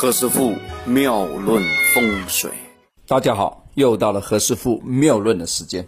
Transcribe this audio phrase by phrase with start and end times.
[0.00, 0.54] 何师傅
[0.86, 1.60] 妙论
[1.92, 2.52] 风水，
[3.08, 5.84] 大家好，又到了何师傅妙论的时间。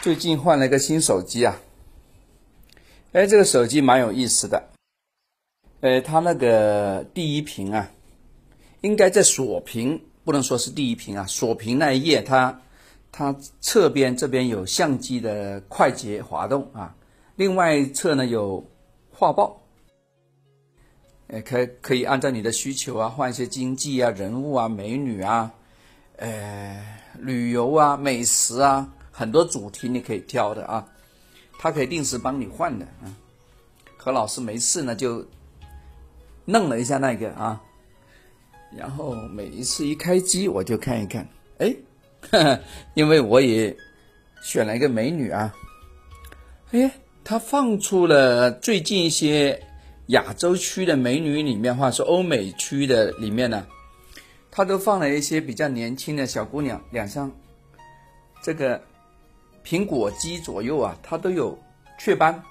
[0.00, 1.54] 最近换了一个新手机啊，
[3.12, 4.70] 哎，这个手机蛮有意思的。
[5.82, 7.90] 呃，它那个第一屏啊，
[8.80, 12.58] 应该在锁屏，不能说是第一屏啊，锁屏那一页，它
[13.12, 16.96] 它侧边这边有相机的快捷滑动啊，
[17.36, 18.66] 另外一侧呢有
[19.12, 19.62] 画报。
[21.30, 25.52] 呃，可可以按照你的需求啊，换一些经济啊、人物啊、美女啊、
[26.16, 26.82] 呃、
[27.18, 30.88] 旅游啊、美食啊，很多主题你可以挑的啊。
[31.58, 33.14] 它可以定时帮你换的啊。
[33.98, 35.22] 何老师没事呢，就
[36.46, 37.60] 弄了一下那个啊，
[38.74, 41.76] 然后每一次一开机我就看一看，哎，
[42.94, 43.76] 因为我也
[44.40, 45.54] 选了一个美女啊，
[46.70, 46.90] 哎，
[47.22, 49.62] 他放出了最近一些。
[50.08, 53.66] 亚洲区的美女里面，或者说欧美区的里面呢，
[54.50, 57.30] 他都放了一些比较年轻的小姑娘，脸上
[58.42, 58.82] 这个
[59.64, 61.58] 苹果肌左右啊，它都有
[61.98, 62.42] 雀斑。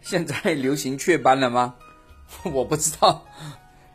[0.00, 1.74] 现在流行雀斑了吗？
[2.44, 3.26] 我不知道。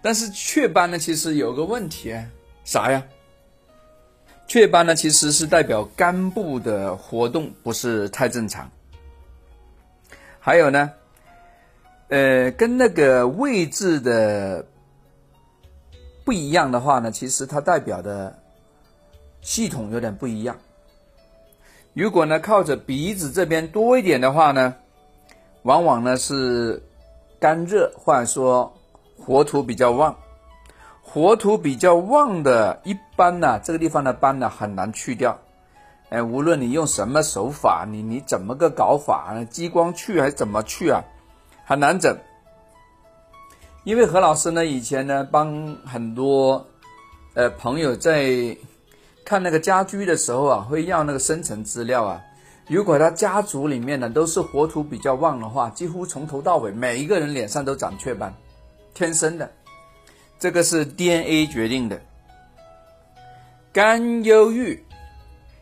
[0.03, 2.13] 但是雀斑呢，其实有个问题，
[2.63, 3.03] 啥呀？
[4.47, 8.69] 雀斑呢，其实是代表肝部的活动不是太正常。
[10.39, 10.91] 还有呢？
[12.11, 14.65] 呃，跟那个位置的
[16.25, 18.37] 不一样的话呢，其实它代表的
[19.39, 20.57] 系统有点不一样。
[21.93, 24.75] 如果呢靠着鼻子这边多一点的话呢，
[25.63, 26.83] 往往呢是
[27.39, 28.73] 肝热，或者说
[29.17, 30.13] 火土比较旺。
[31.01, 35.39] 火土比较旺的，一般呢这个地方的斑呢很难去掉。
[36.09, 39.45] 哎，无论你用什么手法，你你怎么个搞法呢？
[39.45, 41.01] 激光去还是怎么去啊？
[41.71, 42.13] 很难整，
[43.85, 46.67] 因为何老师呢，以前呢帮很多
[47.33, 48.53] 呃朋友在
[49.23, 52.21] 看那个家居的时候啊，会要那个生辰资料啊。
[52.67, 58.33] 如果他家族里面呢都是火土比较旺的话，几乎从头到尾每一个人脸上都长雀斑，
[58.93, 59.49] 天生的，
[60.37, 61.97] 这个是 DNA 决定的。
[63.71, 64.83] 肝忧郁，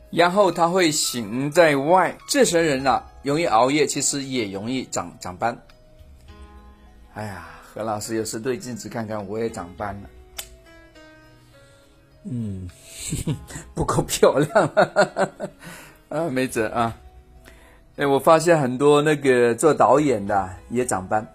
[0.10, 5.56] 然后他会形在外，这些人呢容易熬夜，其实也容易长长斑。
[7.20, 10.10] 哎呀，何老师有时对镜子看看，我也长斑了。
[12.24, 12.66] 嗯，
[13.76, 14.70] 不够漂亮
[16.08, 16.96] 啊，没辙啊。
[17.98, 21.28] 哎，我发现很多那个做导演的也长斑。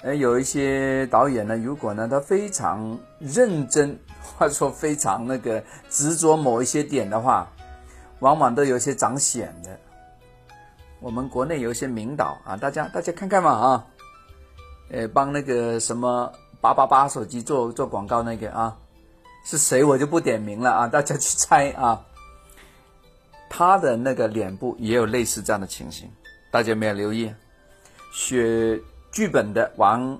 [0.00, 7.46] 哎，有一些导演呢，如果呢他非常认真，或者说非常那个执着某一些点的话，
[8.20, 9.78] 往往都有些长癣的。
[11.00, 13.86] 我们国内有一些名导啊，大家大家看看嘛啊，
[14.90, 18.76] 呃，帮那个什么八八八手机做做广告那个啊，
[19.44, 22.04] 是谁我就不点名了啊， 大家去猜啊。
[23.48, 26.10] 他的那个脸部也有类似这样的情形，
[26.52, 27.34] 大家没有留意？
[28.12, 28.80] 写
[29.12, 30.18] 剧本的玩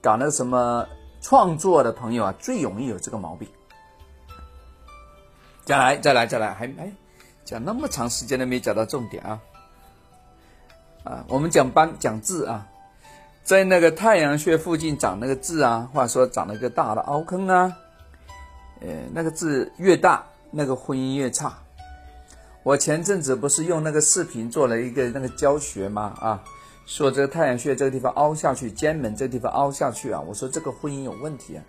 [0.00, 0.86] 搞那个什么
[1.20, 3.48] 创作的朋友啊，最容易有这个毛病。
[5.64, 6.92] 再来，再来，再来，还哎，
[7.44, 9.40] 讲那么长时间都没讲到重点啊。
[11.04, 12.66] 啊，我们讲斑讲痣啊，
[13.44, 17.76] 在那个太阳穴附近长那个痣啊，或者说长了一个大的凹坑啊，
[18.80, 21.58] 呃，那个痣越大，那个婚姻越差。
[22.62, 26.14] 我前阵子不是用那个视频做了一个那个教学吗？
[26.20, 26.42] 啊，
[26.86, 31.62] 说这个太阳穴这个地方凹下去，肩门这个地方凹下去啊，我说这个婚姻有问题啊。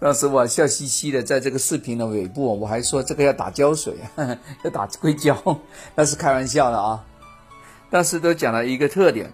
[0.00, 3.94] 当时我笑嘻嘻的，在这个视频的尾部，我还说这个要打胶水，
[4.64, 5.36] 要打硅胶，
[5.94, 7.04] 那是开玩笑的啊。
[7.90, 9.32] 但是都讲了一个特点，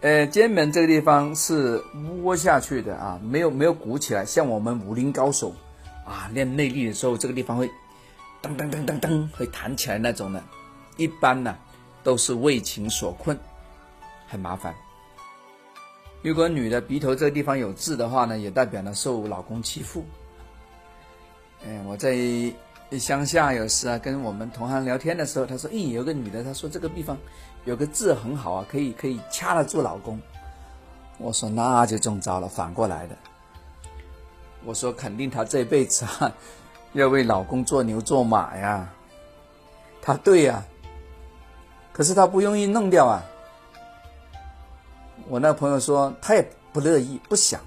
[0.00, 1.82] 呃，肩门这个地方是
[2.22, 5.54] 窝下去的啊，没有没有鼓起来，像我们武林高手
[6.06, 7.68] 啊练内力的时候，这个地方会
[8.42, 10.42] 噔噔噔噔噔会弹起来那种的，
[10.96, 11.54] 一般呢
[12.02, 13.38] 都是为情所困，
[14.26, 14.74] 很麻烦。
[16.22, 20.04] 如果女的鼻头这个地方有痣的话呢，也代表呢受老公欺负。
[21.66, 22.16] 嗯，我在。
[22.98, 27.16] 乡下有时啊，跟我们同行聊天的时候，他说：“咦，有个女的，她说这个地方
[27.64, 30.20] 有个痣很好啊，可以可以掐得住老公。”
[31.18, 33.16] 我说：“那就中招了，反过来的。”
[34.64, 36.32] 我说：“肯定她这辈子啊，
[36.92, 38.88] 要为老公做牛做马呀。”
[40.02, 40.64] 他对呀，
[41.92, 43.22] 可是他不容易弄掉啊。
[45.28, 47.60] 我那朋友说他也不乐意，不想。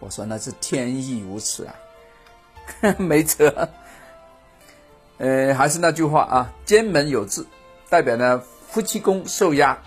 [0.00, 1.74] 我说那是天意如此啊，
[2.98, 3.68] 没辙。
[5.18, 7.44] 呃，还是那句话啊，肩门有痣，
[7.90, 8.42] 代表呢
[8.72, 9.78] 夫妻宫受压，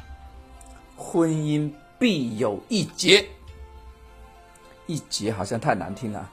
[0.96, 3.28] 婚姻必有一劫。
[4.86, 6.30] 一劫好像太难听了，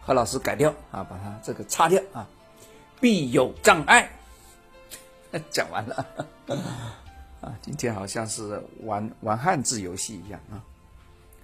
[0.00, 2.26] 何老师改掉啊，把它这个擦掉啊。
[3.00, 4.10] 必有障碍。
[5.52, 6.04] 讲完了
[7.40, 10.58] 啊，今天好像是玩玩汉字游戏一样啊。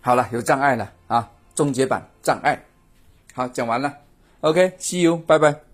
[0.00, 2.60] 好了，有障碍了啊，终结版障碍。
[3.34, 3.96] 好，讲完了。
[4.40, 5.69] OK，See you，拜拜。